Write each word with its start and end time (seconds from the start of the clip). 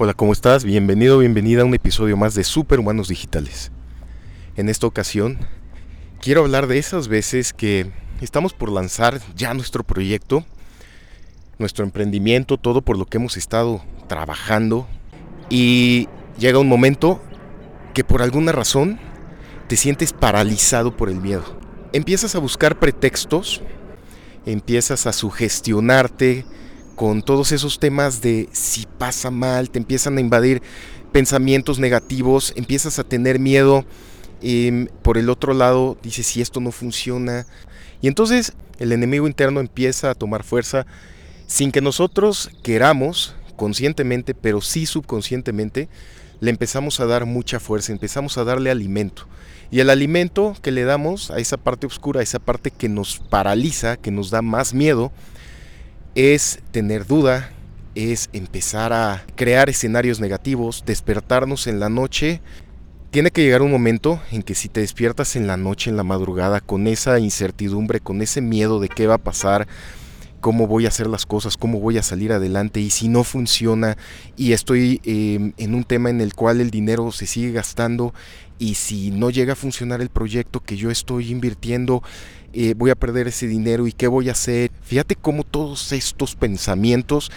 Hola, 0.00 0.14
¿cómo 0.14 0.32
estás? 0.32 0.62
Bienvenido, 0.62 1.18
bienvenida 1.18 1.62
a 1.62 1.64
un 1.64 1.74
episodio 1.74 2.16
más 2.16 2.36
de 2.36 2.44
Superhumanos 2.44 3.08
Digitales. 3.08 3.72
En 4.54 4.68
esta 4.68 4.86
ocasión 4.86 5.40
quiero 6.20 6.42
hablar 6.42 6.68
de 6.68 6.78
esas 6.78 7.08
veces 7.08 7.52
que 7.52 7.90
estamos 8.20 8.52
por 8.52 8.70
lanzar 8.70 9.20
ya 9.34 9.54
nuestro 9.54 9.82
proyecto, 9.82 10.44
nuestro 11.58 11.84
emprendimiento, 11.84 12.58
todo 12.58 12.82
por 12.82 12.96
lo 12.96 13.06
que 13.06 13.16
hemos 13.16 13.36
estado 13.36 13.82
trabajando 14.06 14.86
y 15.50 16.06
llega 16.38 16.60
un 16.60 16.68
momento 16.68 17.20
que 17.92 18.04
por 18.04 18.22
alguna 18.22 18.52
razón 18.52 19.00
te 19.66 19.74
sientes 19.74 20.12
paralizado 20.12 20.96
por 20.96 21.08
el 21.08 21.16
miedo. 21.16 21.58
Empiezas 21.92 22.36
a 22.36 22.38
buscar 22.38 22.78
pretextos, 22.78 23.62
empiezas 24.46 25.08
a 25.08 25.12
sugestionarte, 25.12 26.46
con 26.98 27.22
todos 27.22 27.52
esos 27.52 27.78
temas 27.78 28.22
de 28.22 28.48
si 28.50 28.84
pasa 28.98 29.30
mal, 29.30 29.70
te 29.70 29.78
empiezan 29.78 30.18
a 30.18 30.20
invadir 30.20 30.62
pensamientos 31.12 31.78
negativos, 31.78 32.52
empiezas 32.56 32.98
a 32.98 33.04
tener 33.04 33.38
miedo. 33.38 33.84
Em, 34.42 34.88
por 35.02 35.16
el 35.16 35.30
otro 35.30 35.54
lado, 35.54 35.96
dices 36.02 36.26
si 36.26 36.40
esto 36.40 36.58
no 36.58 36.72
funciona. 36.72 37.46
Y 38.02 38.08
entonces 38.08 38.52
el 38.80 38.90
enemigo 38.90 39.28
interno 39.28 39.60
empieza 39.60 40.10
a 40.10 40.16
tomar 40.16 40.42
fuerza 40.42 40.86
sin 41.46 41.70
que 41.70 41.80
nosotros 41.80 42.50
queramos 42.64 43.36
conscientemente, 43.54 44.34
pero 44.34 44.60
sí 44.60 44.84
subconscientemente, 44.84 45.88
le 46.40 46.50
empezamos 46.50 46.98
a 46.98 47.06
dar 47.06 47.26
mucha 47.26 47.60
fuerza, 47.60 47.92
empezamos 47.92 48.38
a 48.38 48.44
darle 48.44 48.72
alimento. 48.72 49.28
Y 49.70 49.78
el 49.78 49.90
alimento 49.90 50.56
que 50.62 50.72
le 50.72 50.82
damos 50.82 51.30
a 51.30 51.38
esa 51.38 51.58
parte 51.58 51.86
oscura, 51.86 52.18
a 52.18 52.24
esa 52.24 52.40
parte 52.40 52.72
que 52.72 52.88
nos 52.88 53.20
paraliza, 53.20 53.96
que 53.96 54.10
nos 54.10 54.30
da 54.30 54.42
más 54.42 54.74
miedo, 54.74 55.12
es 56.18 56.58
tener 56.72 57.06
duda, 57.06 57.48
es 57.94 58.28
empezar 58.32 58.92
a 58.92 59.24
crear 59.36 59.70
escenarios 59.70 60.18
negativos, 60.18 60.82
despertarnos 60.84 61.68
en 61.68 61.78
la 61.78 61.90
noche. 61.90 62.40
Tiene 63.12 63.30
que 63.30 63.44
llegar 63.44 63.62
un 63.62 63.70
momento 63.70 64.20
en 64.32 64.42
que 64.42 64.56
si 64.56 64.68
te 64.68 64.80
despiertas 64.80 65.36
en 65.36 65.46
la 65.46 65.56
noche, 65.56 65.90
en 65.90 65.96
la 65.96 66.02
madrugada, 66.02 66.60
con 66.60 66.88
esa 66.88 67.20
incertidumbre, 67.20 68.00
con 68.00 68.20
ese 68.20 68.40
miedo 68.40 68.80
de 68.80 68.88
qué 68.88 69.06
va 69.06 69.14
a 69.14 69.18
pasar, 69.18 69.68
cómo 70.40 70.66
voy 70.66 70.86
a 70.86 70.88
hacer 70.88 71.06
las 71.06 71.24
cosas, 71.24 71.56
cómo 71.56 71.78
voy 71.78 71.98
a 71.98 72.02
salir 72.02 72.32
adelante 72.32 72.80
y 72.80 72.90
si 72.90 73.06
no 73.06 73.22
funciona 73.22 73.96
y 74.36 74.54
estoy 74.54 75.00
em, 75.04 75.52
en 75.56 75.74
un 75.76 75.84
tema 75.84 76.10
en 76.10 76.20
el 76.20 76.34
cual 76.34 76.60
el 76.60 76.70
dinero 76.70 77.12
se 77.12 77.26
sigue 77.26 77.52
gastando 77.52 78.12
y 78.58 78.74
si 78.74 79.12
no 79.12 79.30
llega 79.30 79.52
a 79.52 79.56
funcionar 79.56 80.00
el 80.00 80.08
proyecto 80.08 80.60
que 80.60 80.76
yo 80.76 80.90
estoy 80.90 81.30
invirtiendo, 81.30 82.02
eh, 82.52 82.74
voy 82.76 82.90
a 82.90 82.94
perder 82.94 83.28
ese 83.28 83.46
dinero 83.46 83.86
y 83.86 83.92
qué 83.92 84.08
voy 84.08 84.28
a 84.28 84.32
hacer. 84.32 84.70
Fíjate 84.82 85.16
cómo 85.16 85.44
todos 85.44 85.92
estos 85.92 86.34
pensamientos 86.34 87.30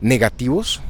negativos 0.00 0.80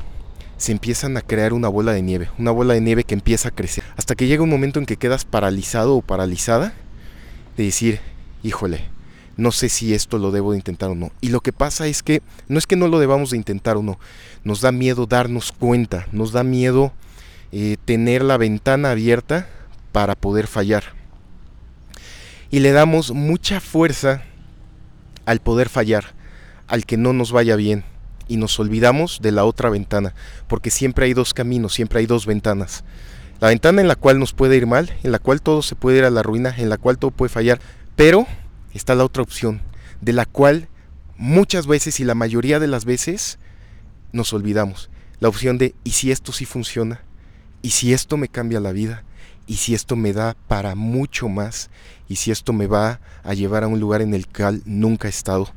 se 0.56 0.72
empiezan 0.72 1.16
a 1.16 1.20
crear 1.20 1.52
una 1.52 1.68
bola 1.68 1.92
de 1.92 2.02
nieve, 2.02 2.30
una 2.38 2.50
bola 2.50 2.74
de 2.74 2.80
nieve 2.80 3.04
que 3.04 3.14
empieza 3.14 3.48
a 3.48 3.54
crecer, 3.54 3.84
hasta 3.96 4.14
que 4.14 4.26
llega 4.26 4.42
un 4.42 4.50
momento 4.50 4.78
en 4.78 4.86
que 4.86 4.96
quedas 4.96 5.24
paralizado 5.24 5.96
o 5.96 6.02
paralizada 6.02 6.72
de 7.56 7.64
decir, 7.64 8.00
híjole, 8.42 8.80
no 9.36 9.52
sé 9.52 9.68
si 9.68 9.94
esto 9.94 10.18
lo 10.18 10.30
debo 10.30 10.52
de 10.52 10.58
intentar 10.58 10.90
o 10.90 10.94
no. 10.94 11.10
Y 11.20 11.28
lo 11.28 11.40
que 11.40 11.52
pasa 11.52 11.86
es 11.86 12.02
que 12.02 12.22
no 12.48 12.58
es 12.58 12.66
que 12.66 12.76
no 12.76 12.88
lo 12.88 12.98
debamos 12.98 13.30
de 13.30 13.36
intentar 13.36 13.76
o 13.76 13.82
no, 13.82 13.98
nos 14.44 14.60
da 14.60 14.72
miedo 14.72 15.06
darnos 15.06 15.52
cuenta, 15.52 16.06
nos 16.12 16.32
da 16.32 16.44
miedo 16.44 16.92
eh, 17.52 17.76
tener 17.84 18.22
la 18.22 18.36
ventana 18.36 18.92
abierta 18.92 19.48
para 19.92 20.14
poder 20.14 20.46
fallar 20.46 20.84
y 22.54 22.60
le 22.60 22.70
damos 22.70 23.10
mucha 23.10 23.60
fuerza 23.60 24.22
al 25.26 25.40
poder 25.40 25.68
fallar, 25.68 26.14
al 26.68 26.86
que 26.86 26.96
no 26.96 27.12
nos 27.12 27.32
vaya 27.32 27.56
bien 27.56 27.82
y 28.28 28.36
nos 28.36 28.60
olvidamos 28.60 29.18
de 29.20 29.32
la 29.32 29.44
otra 29.44 29.70
ventana, 29.70 30.14
porque 30.46 30.70
siempre 30.70 31.06
hay 31.06 31.14
dos 31.14 31.34
caminos, 31.34 31.74
siempre 31.74 31.98
hay 31.98 32.06
dos 32.06 32.26
ventanas. 32.26 32.84
La 33.40 33.48
ventana 33.48 33.80
en 33.80 33.88
la 33.88 33.96
cual 33.96 34.20
nos 34.20 34.34
puede 34.34 34.56
ir 34.56 34.68
mal, 34.68 34.96
en 35.02 35.10
la 35.10 35.18
cual 35.18 35.42
todo 35.42 35.62
se 35.62 35.74
puede 35.74 35.98
ir 35.98 36.04
a 36.04 36.10
la 36.10 36.22
ruina, 36.22 36.54
en 36.56 36.68
la 36.68 36.78
cual 36.78 36.96
todo 36.96 37.10
puede 37.10 37.28
fallar, 37.28 37.58
pero 37.96 38.24
está 38.72 38.94
la 38.94 39.04
otra 39.04 39.24
opción, 39.24 39.60
de 40.00 40.12
la 40.12 40.24
cual 40.24 40.68
muchas 41.16 41.66
veces 41.66 41.98
y 41.98 42.04
la 42.04 42.14
mayoría 42.14 42.60
de 42.60 42.68
las 42.68 42.84
veces 42.84 43.40
nos 44.12 44.32
olvidamos. 44.32 44.90
La 45.18 45.26
opción 45.26 45.58
de, 45.58 45.74
¿y 45.82 45.90
si 45.90 46.12
esto 46.12 46.30
sí 46.30 46.44
funciona? 46.44 47.00
¿Y 47.62 47.70
si 47.70 47.92
esto 47.92 48.16
me 48.16 48.28
cambia 48.28 48.60
la 48.60 48.70
vida? 48.70 49.02
Y 49.46 49.56
si 49.56 49.74
esto 49.74 49.96
me 49.96 50.12
da 50.12 50.36
para 50.48 50.74
mucho 50.74 51.28
más 51.28 51.70
y 52.08 52.16
si 52.16 52.30
esto 52.30 52.52
me 52.52 52.66
va 52.66 53.00
a 53.22 53.34
llevar 53.34 53.64
a 53.64 53.68
un 53.68 53.80
lugar 53.80 54.02
en 54.02 54.14
el 54.14 54.26
cual 54.26 54.62
nunca 54.64 55.08
he 55.08 55.10
estado, 55.10 55.48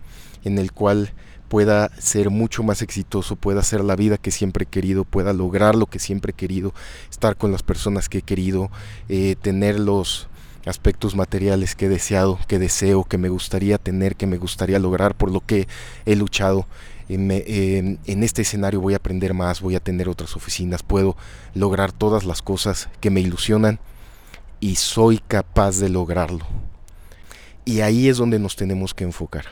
en 0.43 0.57
el 0.57 0.71
cual 0.71 1.13
pueda 1.47 1.89
ser 1.97 2.29
mucho 2.29 2.63
más 2.63 2.81
exitoso, 2.81 3.35
pueda 3.35 3.61
hacer 3.61 3.83
la 3.83 3.95
vida 3.95 4.17
que 4.17 4.31
siempre 4.31 4.63
he 4.63 4.67
querido, 4.67 5.05
pueda 5.05 5.33
lograr 5.33 5.75
lo 5.75 5.85
que 5.85 5.99
siempre 5.99 6.31
he 6.31 6.35
querido, 6.35 6.73
estar 7.09 7.37
con 7.37 7.51
las 7.51 7.63
personas 7.63 8.09
que 8.09 8.19
he 8.19 8.21
querido, 8.21 8.69
eh, 9.07 9.35
tener 9.41 9.79
los 9.79 10.27
aspectos 10.65 11.15
materiales 11.15 11.75
que 11.75 11.85
he 11.85 11.89
deseado, 11.89 12.37
que 12.47 12.59
deseo, 12.59 13.05
que 13.05 13.17
me 13.17 13.29
gustaría 13.29 13.77
tener, 13.77 14.15
que 14.15 14.27
me 14.27 14.37
gustaría 14.37 14.79
lograr, 14.79 15.15
por 15.15 15.31
lo 15.31 15.39
que 15.39 15.67
he 16.05 16.15
luchado. 16.15 16.67
En 17.09 18.23
este 18.23 18.41
escenario 18.41 18.81
voy 18.81 18.93
a 18.93 18.97
aprender 18.97 19.33
más, 19.33 19.61
voy 19.61 19.75
a 19.75 19.79
tener 19.79 20.09
otras 20.09 20.35
oficinas, 20.35 20.83
puedo 20.83 21.15
lograr 21.53 21.91
todas 21.91 22.25
las 22.25 22.41
cosas 22.41 22.89
que 22.99 23.09
me 23.09 23.21
ilusionan 23.21 23.79
y 24.59 24.75
soy 24.75 25.19
capaz 25.27 25.77
de 25.77 25.89
lograrlo. 25.89 26.45
Y 27.63 27.81
ahí 27.81 28.07
es 28.07 28.17
donde 28.17 28.39
nos 28.39 28.55
tenemos 28.55 28.93
que 28.93 29.03
enfocar. 29.03 29.45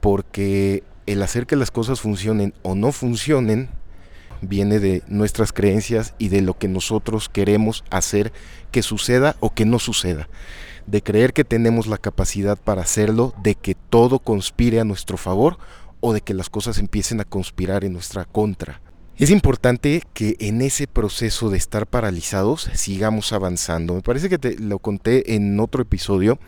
Porque 0.00 0.84
el 1.06 1.22
hacer 1.22 1.46
que 1.46 1.56
las 1.56 1.70
cosas 1.70 2.00
funcionen 2.00 2.54
o 2.62 2.74
no 2.74 2.92
funcionen 2.92 3.68
viene 4.40 4.78
de 4.78 5.02
nuestras 5.08 5.52
creencias 5.52 6.14
y 6.18 6.28
de 6.28 6.42
lo 6.42 6.58
que 6.58 6.68
nosotros 6.68 7.28
queremos 7.28 7.84
hacer 7.90 8.32
que 8.70 8.82
suceda 8.82 9.36
o 9.40 9.50
que 9.54 9.64
no 9.64 9.78
suceda. 9.78 10.28
De 10.86 11.02
creer 11.02 11.32
que 11.32 11.44
tenemos 11.44 11.86
la 11.86 11.98
capacidad 11.98 12.58
para 12.58 12.82
hacerlo, 12.82 13.34
de 13.42 13.54
que 13.54 13.74
todo 13.74 14.18
conspire 14.18 14.80
a 14.80 14.84
nuestro 14.84 15.16
favor 15.16 15.58
o 16.06 16.12
de 16.12 16.20
que 16.20 16.34
las 16.34 16.50
cosas 16.50 16.78
empiecen 16.78 17.22
a 17.22 17.24
conspirar 17.24 17.82
en 17.82 17.94
nuestra 17.94 18.26
contra. 18.26 18.82
Es 19.16 19.30
importante 19.30 20.02
que 20.12 20.36
en 20.38 20.60
ese 20.60 20.86
proceso 20.86 21.48
de 21.48 21.56
estar 21.56 21.86
paralizados 21.86 22.68
sigamos 22.74 23.32
avanzando. 23.32 23.94
Me 23.94 24.02
parece 24.02 24.28
que 24.28 24.36
te 24.36 24.58
lo 24.58 24.80
conté 24.80 25.34
en 25.34 25.58
otro 25.60 25.80
episodio 25.80 26.38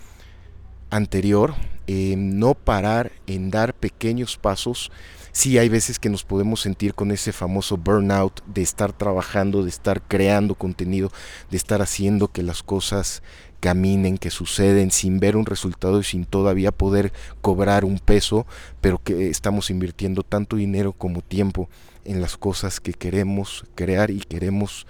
anterior, 0.91 1.55
no 1.89 2.55
parar 2.55 3.13
en 3.27 3.51
dar 3.51 3.75
pequeños 3.75 4.37
pasos. 4.37 4.91
Sí 5.33 5.59
hay 5.59 5.69
veces 5.69 5.99
que 5.99 6.09
nos 6.09 6.25
podemos 6.25 6.61
sentir 6.61 6.95
con 6.95 7.11
ese 7.11 7.33
famoso 7.33 7.77
burnout 7.77 8.43
de 8.47 8.63
estar 8.63 8.93
trabajando, 8.93 9.63
de 9.63 9.69
estar 9.69 10.01
creando 10.03 10.55
contenido, 10.55 11.13
de 11.51 11.57
estar 11.59 11.83
haciendo 11.83 12.29
que 12.29 12.43
las 12.43 12.63
cosas 12.63 13.23
caminen, 13.61 14.19
que 14.19 14.31
suceden 14.31 14.91
sin 14.91 15.21
ver 15.21 15.37
un 15.37 15.47
resultado 15.47 16.01
y 16.01 16.05
sin 16.05 16.25
todavía 16.25 16.73
poder 16.73 17.13
cobrar 17.41 17.85
un 17.85 17.99
peso, 17.99 18.47
pero 18.81 19.03
que 19.03 19.29
estamos 19.29 19.71
invirtiendo 19.71 20.23
tanto 20.23 20.57
dinero 20.57 20.93
como 20.93 21.21
tiempo 21.21 21.69
en 22.05 22.21
las 22.21 22.37
cosas 22.37 22.81
que 22.81 22.93
queremos 22.93 23.65
crear 23.75 24.11
y 24.11 24.21
queremos 24.21 24.87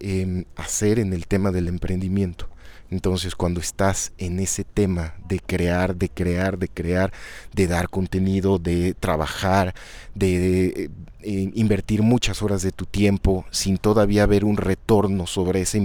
em, 0.00 0.44
hacer 0.56 0.98
en 0.98 1.12
el 1.12 1.26
tema 1.26 1.52
del 1.52 1.68
emprendimiento. 1.68 2.48
Entonces 2.90 3.34
cuando 3.34 3.60
estás 3.60 4.12
en 4.18 4.38
ese 4.38 4.64
tema 4.64 5.14
de 5.26 5.40
crear, 5.40 5.96
de 5.96 6.08
crear, 6.08 6.58
de 6.58 6.68
crear, 6.68 7.12
de 7.52 7.66
dar 7.66 7.88
contenido, 7.88 8.58
de 8.58 8.94
trabajar, 8.94 9.74
de, 10.14 10.90
eh, 11.22 11.50
invertir 11.54 12.02
muchas 12.02 12.42
horas 12.42 12.62
de 12.62 12.70
tu 12.70 12.86
tiempo 12.86 13.44
sin 13.50 13.78
todavía 13.78 14.26
ver 14.26 14.44
un 14.44 14.56
retorno 14.56 15.26
sobre 15.26 15.62
esa 15.62 15.78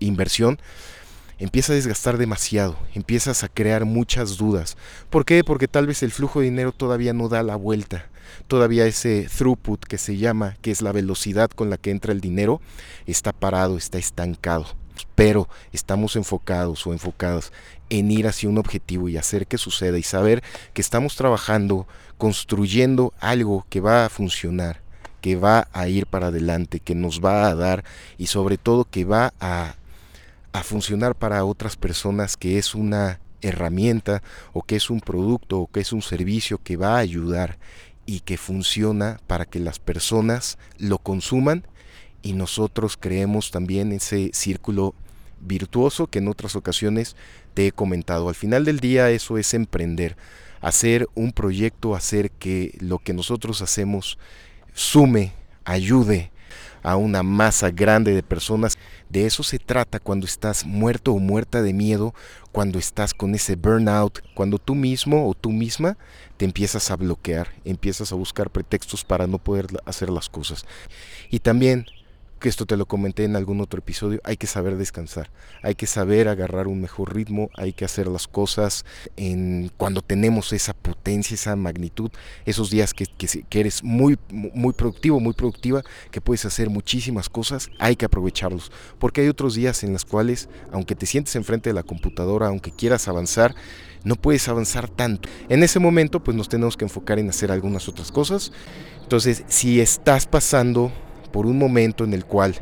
inversión, 0.00 0.58
empieza 1.38 1.72
a 1.72 1.76
desgastar 1.76 2.18
demasiado, 2.18 2.76
empiezas 2.94 3.44
a 3.44 3.48
crear 3.48 3.84
muchas 3.84 4.36
dudas. 4.36 4.76
¿Por 5.10 5.24
qué? 5.24 5.44
Porque 5.44 5.68
tal 5.68 5.86
vez 5.86 6.02
el 6.02 6.10
flujo 6.10 6.40
de 6.40 6.46
dinero 6.46 6.72
todavía 6.72 7.12
no 7.12 7.28
da 7.28 7.42
la 7.42 7.56
vuelta. 7.56 8.06
Todavía 8.46 8.86
ese 8.86 9.28
throughput 9.36 9.84
que 9.84 9.98
se 9.98 10.16
llama, 10.16 10.56
que 10.60 10.70
es 10.70 10.82
la 10.82 10.92
velocidad 10.92 11.50
con 11.50 11.70
la 11.70 11.76
que 11.76 11.90
entra 11.90 12.12
el 12.12 12.20
dinero, 12.20 12.60
está 13.06 13.32
parado, 13.32 13.76
está 13.76 13.98
estancado. 13.98 14.66
Pero 15.14 15.48
estamos 15.72 16.16
enfocados 16.16 16.86
o 16.86 16.92
enfocadas 16.92 17.52
en 17.90 18.10
ir 18.10 18.26
hacia 18.26 18.48
un 18.48 18.58
objetivo 18.58 19.08
y 19.08 19.16
hacer 19.16 19.46
que 19.46 19.58
suceda 19.58 19.98
y 19.98 20.02
saber 20.02 20.42
que 20.74 20.80
estamos 20.80 21.16
trabajando, 21.16 21.86
construyendo 22.16 23.12
algo 23.20 23.66
que 23.68 23.80
va 23.80 24.04
a 24.04 24.08
funcionar, 24.08 24.82
que 25.20 25.36
va 25.36 25.68
a 25.72 25.88
ir 25.88 26.06
para 26.06 26.28
adelante, 26.28 26.80
que 26.80 26.94
nos 26.94 27.20
va 27.20 27.48
a 27.48 27.54
dar 27.54 27.84
y 28.18 28.26
sobre 28.26 28.58
todo 28.58 28.84
que 28.84 29.04
va 29.04 29.32
a 29.40 29.76
a 30.52 30.62
funcionar 30.62 31.14
para 31.14 31.44
otras 31.44 31.76
personas, 31.76 32.36
que 32.36 32.58
es 32.58 32.74
una 32.74 33.20
herramienta 33.40 34.22
o 34.52 34.62
que 34.62 34.76
es 34.76 34.90
un 34.90 35.00
producto 35.00 35.60
o 35.60 35.66
que 35.68 35.80
es 35.80 35.92
un 35.92 36.02
servicio 36.02 36.58
que 36.58 36.76
va 36.76 36.96
a 36.96 36.98
ayudar 36.98 37.58
y 38.06 38.20
que 38.20 38.36
funciona 38.36 39.20
para 39.26 39.44
que 39.44 39.60
las 39.60 39.78
personas 39.78 40.58
lo 40.78 40.98
consuman 40.98 41.64
y 42.22 42.32
nosotros 42.32 42.96
creemos 42.98 43.50
también 43.50 43.92
ese 43.92 44.30
círculo 44.32 44.94
virtuoso 45.40 46.06
que 46.06 46.18
en 46.18 46.28
otras 46.28 46.56
ocasiones 46.56 47.16
te 47.54 47.66
he 47.66 47.72
comentado. 47.72 48.28
Al 48.28 48.34
final 48.34 48.64
del 48.64 48.80
día 48.80 49.10
eso 49.10 49.38
es 49.38 49.54
emprender, 49.54 50.16
hacer 50.60 51.08
un 51.14 51.32
proyecto, 51.32 51.94
hacer 51.94 52.30
que 52.30 52.76
lo 52.80 52.98
que 52.98 53.12
nosotros 53.12 53.62
hacemos 53.62 54.18
sume, 54.74 55.32
ayude 55.64 56.30
a 56.82 56.96
una 56.96 57.22
masa 57.22 57.70
grande 57.70 58.14
de 58.14 58.22
personas. 58.22 58.78
De 59.08 59.26
eso 59.26 59.42
se 59.42 59.58
trata 59.58 60.00
cuando 60.00 60.26
estás 60.26 60.64
muerto 60.64 61.12
o 61.12 61.18
muerta 61.18 61.62
de 61.62 61.72
miedo, 61.72 62.14
cuando 62.52 62.78
estás 62.78 63.14
con 63.14 63.34
ese 63.34 63.56
burnout, 63.56 64.20
cuando 64.34 64.58
tú 64.58 64.74
mismo 64.74 65.28
o 65.28 65.34
tú 65.34 65.50
misma 65.50 65.96
te 66.36 66.44
empiezas 66.44 66.90
a 66.90 66.96
bloquear, 66.96 67.48
empiezas 67.64 68.12
a 68.12 68.14
buscar 68.14 68.50
pretextos 68.50 69.04
para 69.04 69.26
no 69.26 69.38
poder 69.38 69.66
hacer 69.84 70.10
las 70.10 70.28
cosas. 70.28 70.64
Y 71.30 71.40
también 71.40 71.86
que 72.38 72.48
esto 72.48 72.66
te 72.66 72.76
lo 72.76 72.86
comenté 72.86 73.24
en 73.24 73.36
algún 73.36 73.60
otro 73.60 73.78
episodio, 73.78 74.20
hay 74.24 74.36
que 74.36 74.46
saber 74.46 74.76
descansar, 74.76 75.30
hay 75.62 75.74
que 75.74 75.86
saber 75.86 76.28
agarrar 76.28 76.68
un 76.68 76.80
mejor 76.80 77.14
ritmo, 77.14 77.50
hay 77.56 77.72
que 77.72 77.84
hacer 77.84 78.06
las 78.06 78.28
cosas 78.28 78.84
en 79.16 79.70
cuando 79.76 80.02
tenemos 80.02 80.52
esa 80.52 80.74
potencia, 80.74 81.34
esa 81.34 81.56
magnitud, 81.56 82.10
esos 82.44 82.70
días 82.70 82.94
que, 82.94 83.06
que, 83.06 83.60
eres 83.60 83.82
muy, 83.82 84.18
muy 84.30 84.72
productivo, 84.72 85.20
muy 85.20 85.32
productiva, 85.32 85.82
que 86.10 86.20
puedes 86.20 86.44
hacer 86.44 86.70
muchísimas 86.70 87.28
cosas, 87.28 87.70
hay 87.78 87.96
que 87.96 88.06
aprovecharlos, 88.06 88.70
porque 88.98 89.22
hay 89.22 89.28
otros 89.28 89.54
días 89.54 89.82
en 89.84 89.92
los 89.92 90.04
cuales, 90.04 90.48
aunque 90.72 90.94
te 90.94 91.06
sientes 91.06 91.34
enfrente 91.36 91.70
de 91.70 91.74
la 91.74 91.82
computadora, 91.82 92.48
aunque 92.48 92.70
quieras 92.70 93.08
avanzar, 93.08 93.54
no 94.04 94.16
puedes 94.16 94.48
avanzar 94.48 94.88
tanto. 94.88 95.28
En 95.48 95.62
ese 95.62 95.80
momento, 95.80 96.22
pues 96.22 96.36
nos 96.36 96.48
tenemos 96.48 96.76
que 96.76 96.84
enfocar 96.84 97.18
en 97.18 97.28
hacer 97.28 97.50
algunas 97.50 97.88
otras 97.88 98.12
cosas. 98.12 98.52
Entonces, 99.02 99.42
si 99.48 99.80
estás 99.80 100.26
pasando 100.26 100.92
por 101.30 101.46
un 101.46 101.58
momento 101.58 102.04
en 102.04 102.14
el 102.14 102.24
cual 102.24 102.56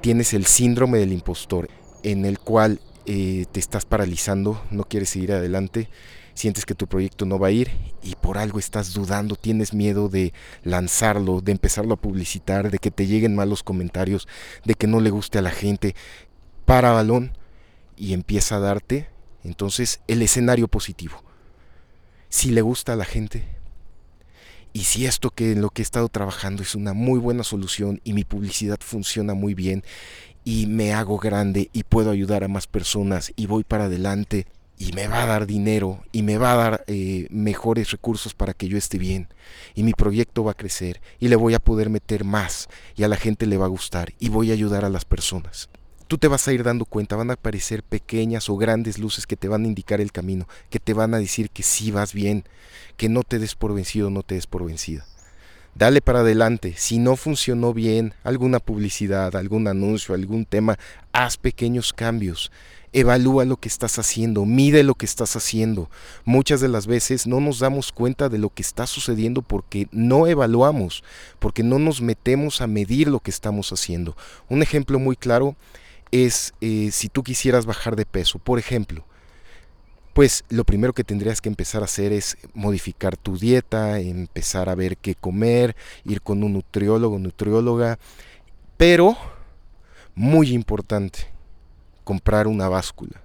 tienes 0.00 0.34
el 0.34 0.46
síndrome 0.46 0.98
del 0.98 1.12
impostor, 1.12 1.68
en 2.02 2.24
el 2.24 2.38
cual 2.38 2.80
eh, 3.06 3.46
te 3.52 3.60
estás 3.60 3.84
paralizando, 3.84 4.62
no 4.70 4.84
quieres 4.84 5.10
seguir 5.10 5.32
adelante, 5.32 5.88
sientes 6.34 6.66
que 6.66 6.74
tu 6.74 6.86
proyecto 6.86 7.24
no 7.24 7.38
va 7.38 7.48
a 7.48 7.52
ir 7.52 7.70
y 8.02 8.14
por 8.14 8.38
algo 8.38 8.58
estás 8.58 8.94
dudando, 8.94 9.34
tienes 9.34 9.74
miedo 9.74 10.08
de 10.08 10.32
lanzarlo, 10.62 11.40
de 11.40 11.52
empezarlo 11.52 11.94
a 11.94 12.00
publicitar, 12.00 12.70
de 12.70 12.78
que 12.78 12.90
te 12.90 13.06
lleguen 13.06 13.34
malos 13.34 13.62
comentarios, 13.62 14.28
de 14.64 14.74
que 14.74 14.86
no 14.86 15.00
le 15.00 15.10
guste 15.10 15.38
a 15.38 15.42
la 15.42 15.50
gente, 15.50 15.94
para 16.64 16.92
balón 16.92 17.32
y 17.96 18.12
empieza 18.12 18.56
a 18.56 18.60
darte 18.60 19.08
entonces 19.42 20.00
el 20.06 20.22
escenario 20.22 20.68
positivo. 20.68 21.22
Si 22.28 22.50
le 22.50 22.60
gusta 22.60 22.92
a 22.92 22.96
la 22.96 23.04
gente, 23.04 23.44
y 24.72 24.84
si 24.84 25.06
esto 25.06 25.30
que 25.30 25.52
en 25.52 25.62
lo 25.62 25.70
que 25.70 25.82
he 25.82 25.84
estado 25.84 26.08
trabajando 26.08 26.62
es 26.62 26.74
una 26.74 26.92
muy 26.92 27.18
buena 27.18 27.44
solución 27.44 28.00
y 28.04 28.12
mi 28.12 28.24
publicidad 28.24 28.78
funciona 28.80 29.34
muy 29.34 29.54
bien 29.54 29.82
y 30.44 30.66
me 30.66 30.92
hago 30.92 31.18
grande 31.18 31.70
y 31.72 31.82
puedo 31.82 32.10
ayudar 32.10 32.44
a 32.44 32.48
más 32.48 32.66
personas 32.66 33.32
y 33.36 33.46
voy 33.46 33.64
para 33.64 33.84
adelante 33.84 34.46
y 34.78 34.92
me 34.92 35.08
va 35.08 35.24
a 35.24 35.26
dar 35.26 35.46
dinero 35.46 36.04
y 36.12 36.22
me 36.22 36.38
va 36.38 36.52
a 36.52 36.56
dar 36.56 36.84
eh, 36.86 37.26
mejores 37.30 37.90
recursos 37.90 38.34
para 38.34 38.54
que 38.54 38.68
yo 38.68 38.78
esté 38.78 38.98
bien 38.98 39.28
y 39.74 39.82
mi 39.82 39.92
proyecto 39.92 40.44
va 40.44 40.52
a 40.52 40.56
crecer 40.56 41.00
y 41.18 41.28
le 41.28 41.36
voy 41.36 41.54
a 41.54 41.58
poder 41.58 41.90
meter 41.90 42.24
más 42.24 42.68
y 42.96 43.02
a 43.02 43.08
la 43.08 43.16
gente 43.16 43.46
le 43.46 43.56
va 43.56 43.66
a 43.66 43.70
gustar 43.70 44.12
y 44.20 44.28
voy 44.28 44.50
a 44.50 44.54
ayudar 44.54 44.84
a 44.84 44.90
las 44.90 45.04
personas 45.04 45.68
tú 46.08 46.16
te 46.16 46.26
vas 46.26 46.48
a 46.48 46.52
ir 46.52 46.64
dando 46.64 46.86
cuenta, 46.86 47.16
van 47.16 47.30
a 47.30 47.34
aparecer 47.34 47.82
pequeñas 47.82 48.48
o 48.48 48.56
grandes 48.56 48.98
luces 48.98 49.26
que 49.26 49.36
te 49.36 49.46
van 49.46 49.64
a 49.64 49.68
indicar 49.68 50.00
el 50.00 50.10
camino, 50.10 50.48
que 50.70 50.80
te 50.80 50.94
van 50.94 51.14
a 51.14 51.18
decir 51.18 51.50
que 51.50 51.62
sí 51.62 51.90
vas 51.90 52.14
bien, 52.14 52.44
que 52.96 53.10
no 53.10 53.22
te 53.22 53.38
des 53.38 53.54
por 53.54 53.74
vencido, 53.74 54.10
no 54.10 54.22
te 54.22 54.34
des 54.34 54.46
por 54.46 54.64
vencida. 54.64 55.06
Dale 55.74 56.00
para 56.00 56.20
adelante, 56.20 56.74
si 56.76 56.98
no 56.98 57.14
funcionó 57.14 57.72
bien 57.72 58.14
alguna 58.24 58.58
publicidad, 58.58 59.36
algún 59.36 59.68
anuncio, 59.68 60.14
algún 60.14 60.44
tema, 60.44 60.78
haz 61.12 61.36
pequeños 61.36 61.92
cambios. 61.92 62.50
Evalúa 62.94 63.44
lo 63.44 63.58
que 63.58 63.68
estás 63.68 63.98
haciendo, 63.98 64.46
mide 64.46 64.82
lo 64.82 64.94
que 64.94 65.04
estás 65.04 65.36
haciendo. 65.36 65.90
Muchas 66.24 66.62
de 66.62 66.68
las 66.68 66.86
veces 66.86 67.26
no 67.26 67.38
nos 67.38 67.58
damos 67.58 67.92
cuenta 67.92 68.30
de 68.30 68.38
lo 68.38 68.48
que 68.48 68.62
está 68.62 68.86
sucediendo 68.86 69.42
porque 69.42 69.88
no 69.92 70.26
evaluamos, 70.26 71.04
porque 71.38 71.62
no 71.62 71.78
nos 71.78 72.00
metemos 72.00 72.62
a 72.62 72.66
medir 72.66 73.08
lo 73.08 73.20
que 73.20 73.30
estamos 73.30 73.70
haciendo. 73.70 74.16
Un 74.48 74.62
ejemplo 74.62 74.98
muy 74.98 75.16
claro 75.16 75.54
es 76.12 76.54
eh, 76.60 76.90
si 76.92 77.08
tú 77.08 77.22
quisieras 77.22 77.66
bajar 77.66 77.96
de 77.96 78.06
peso, 78.06 78.38
por 78.38 78.58
ejemplo, 78.58 79.04
pues 80.12 80.44
lo 80.48 80.64
primero 80.64 80.92
que 80.92 81.04
tendrías 81.04 81.40
que 81.40 81.48
empezar 81.48 81.82
a 81.82 81.84
hacer 81.84 82.12
es 82.12 82.36
modificar 82.54 83.16
tu 83.16 83.38
dieta, 83.38 84.00
empezar 84.00 84.68
a 84.68 84.74
ver 84.74 84.96
qué 84.96 85.14
comer, 85.14 85.76
ir 86.04 86.22
con 86.22 86.42
un 86.42 86.54
nutriólogo, 86.54 87.18
nutrióloga, 87.18 87.98
pero 88.76 89.16
muy 90.14 90.50
importante, 90.52 91.20
comprar 92.04 92.48
una 92.48 92.68
báscula. 92.68 93.22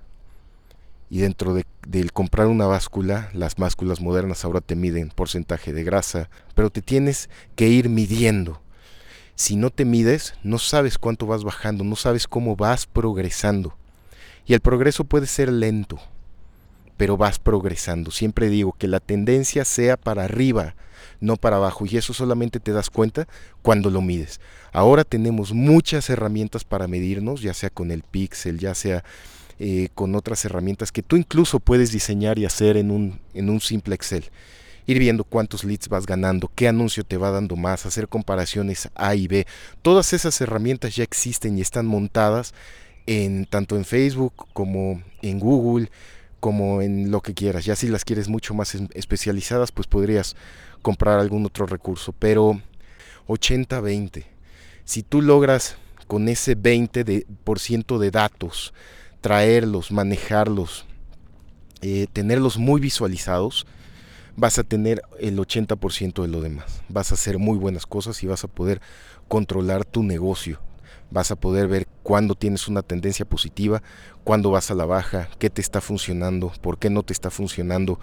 Y 1.09 1.19
dentro 1.19 1.53
de, 1.53 1.65
del 1.88 2.12
comprar 2.12 2.47
una 2.47 2.65
báscula, 2.65 3.30
las 3.33 3.56
básculas 3.56 4.01
modernas 4.01 4.45
ahora 4.45 4.62
te 4.62 4.75
miden 4.75 5.09
porcentaje 5.09 5.74
de 5.74 5.83
grasa, 5.83 6.30
pero 6.56 6.69
te 6.69 6.81
tienes 6.81 7.30
que 7.56 7.68
ir 7.68 7.89
midiendo 7.89 8.62
si 9.35 9.56
no 9.56 9.69
te 9.69 9.85
mides, 9.85 10.35
no 10.44 10.59
sabes 10.59 10.97
cuánto 10.97 11.25
vas 11.25 11.44
bajando, 11.44 11.83
no 11.83 11.95
sabes 11.95 12.27
cómo 12.27 12.56
vas 12.56 12.85
progresando. 12.85 13.75
Y 14.45 14.53
el 14.53 14.59
progreso 14.59 15.06
puede 15.06 15.27
ser 15.27 15.51
lento, 15.51 16.00
pero 16.97 17.18
vas 17.18 17.39
progresando. 17.39 18.12
Siempre 18.12 18.50
digo 18.50 18.74
que 18.74 18.88
la 18.88 19.00
tendencia 19.00 19.65
sea 19.65 19.97
para 19.97 20.25
arriba, 20.25 20.75
no 21.19 21.38
para 21.38 21.56
abajo. 21.56 21.85
Y 21.85 21.97
eso 21.97 22.13
solamente 22.13 22.59
te 22.59 22.74
das 22.74 22.89
cuenta 22.89 23.27
cuando 23.62 23.89
lo 23.89 24.01
mides. 24.01 24.39
Ahora 24.71 25.03
tenemos 25.03 25.53
muchas 25.53 26.09
herramientas 26.09 26.63
para 26.63 26.88
medirnos, 26.88 27.41
ya 27.41 27.53
sea 27.53 27.69
con 27.69 27.89
el 27.91 28.03
Pixel, 28.03 28.59
ya 28.59 28.75
sea 28.75 29.03
eh, 29.59 29.89
con 29.95 30.15
otras 30.15 30.44
herramientas 30.45 30.91
que 30.91 31.03
tú 31.03 31.15
incluso 31.15 31.59
puedes 31.59 31.91
diseñar 31.91 32.38
y 32.38 32.45
hacer 32.45 32.77
en 32.77 32.91
un, 32.91 33.19
en 33.33 33.50
un 33.50 33.62
simple 33.62 33.95
Excel 33.95 34.30
ir 34.85 35.00
viendo 35.00 35.24
cuántos 35.24 35.63
leads 35.63 35.88
vas 35.88 36.06
ganando, 36.06 36.51
qué 36.53 36.68
anuncio 36.68 37.03
te 37.03 37.18
va 37.18 37.31
dando 37.31 37.56
más, 37.56 37.85
hacer 37.85 38.07
comparaciones 38.07 38.89
A 38.95 39.15
y 39.15 39.27
B. 39.27 39.47
Todas 39.81 40.13
esas 40.13 40.39
herramientas 40.41 40.95
ya 40.95 41.03
existen 41.03 41.57
y 41.57 41.62
están 41.62 41.85
montadas 41.85 42.53
en 43.06 43.45
tanto 43.45 43.75
en 43.75 43.85
Facebook 43.85 44.33
como 44.53 45.01
en 45.21 45.39
Google, 45.39 45.89
como 46.39 46.81
en 46.81 47.12
lo 47.12 47.21
que 47.21 47.33
quieras. 47.33 47.65
Ya 47.65 47.75
si 47.75 47.88
las 47.88 48.06
quieres 48.06 48.27
mucho 48.27 48.53
más 48.53 48.75
especializadas, 48.94 49.71
pues 49.71 49.88
podrías 49.88 50.35
comprar 50.81 51.19
algún 51.19 51.45
otro 51.45 51.65
recurso, 51.65 52.13
pero 52.13 52.62
80-20. 53.27 54.25
Si 54.85 55.03
tú 55.03 55.21
logras 55.21 55.77
con 56.07 56.27
ese 56.27 56.57
20% 56.57 57.03
de, 57.03 57.25
por 57.44 57.59
ciento 57.59 57.97
de 57.97 58.12
datos 58.12 58.74
traerlos, 59.21 59.91
manejarlos, 59.91 60.85
eh, 61.81 62.07
tenerlos 62.12 62.57
muy 62.57 62.81
visualizados, 62.81 63.65
vas 64.35 64.57
a 64.59 64.63
tener 64.63 65.01
el 65.19 65.38
80% 65.38 66.21
de 66.21 66.27
lo 66.27 66.41
demás. 66.41 66.81
Vas 66.89 67.12
a 67.12 67.15
hacer 67.15 67.38
muy 67.38 67.57
buenas 67.57 67.85
cosas 67.85 68.21
y 68.24 68.27
vas 68.27 68.44
a 68.44 68.47
poder 68.47 68.81
controlar 69.27 69.85
tu 69.85 70.03
negocio. 70.03 70.59
Vas 71.11 71.31
a 71.31 71.35
poder 71.35 71.68
ver 71.68 71.87
cuándo 72.02 72.33
tienes 72.33 72.68
una 72.68 72.81
tendencia 72.81 73.25
positiva, 73.25 73.83
cuándo 74.23 74.49
vas 74.49 74.71
a 74.71 74.75
la 74.75 74.85
baja, 74.85 75.30
qué 75.37 75.49
te 75.49 75.61
está 75.61 75.80
funcionando, 75.80 76.52
por 76.61 76.80
qué 76.80 76.90
no 76.90 77.04
te 77.04 77.13
está 77.13 77.30
funcionando, 77.30 77.99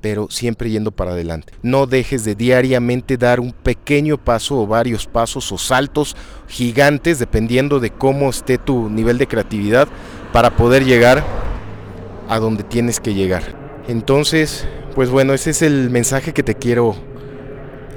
pero 0.00 0.28
siempre 0.30 0.70
yendo 0.70 0.92
para 0.92 1.12
adelante. 1.12 1.54
No 1.62 1.86
dejes 1.86 2.24
de 2.24 2.36
diariamente 2.36 3.16
dar 3.16 3.40
un 3.40 3.52
pequeño 3.52 4.16
paso 4.16 4.60
o 4.60 4.66
varios 4.66 5.06
pasos 5.06 5.50
o 5.50 5.58
saltos 5.58 6.16
gigantes 6.46 7.18
dependiendo 7.18 7.80
de 7.80 7.90
cómo 7.90 8.30
esté 8.30 8.58
tu 8.58 8.88
nivel 8.88 9.18
de 9.18 9.26
creatividad 9.26 9.88
para 10.32 10.54
poder 10.56 10.84
llegar 10.84 11.24
a 12.28 12.38
donde 12.38 12.62
tienes 12.62 13.00
que 13.00 13.14
llegar. 13.14 13.56
Entonces, 13.88 14.66
pues 14.94 15.10
bueno, 15.10 15.32
ese 15.32 15.50
es 15.50 15.62
el 15.62 15.90
mensaje 15.90 16.32
que 16.32 16.42
te 16.42 16.54
quiero 16.54 16.94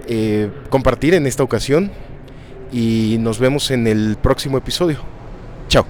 eh, 0.08 0.50
compartir 0.70 1.14
en 1.14 1.28
esta 1.28 1.44
ocasión 1.44 1.92
y 2.72 3.18
nos 3.20 3.40
vemos 3.40 3.72
en 3.72 3.88
el 3.88 4.18
próximo 4.22 4.58
episodio. 4.58 5.00
Chao. 5.68 5.86